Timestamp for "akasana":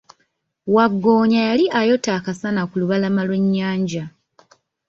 2.19-2.61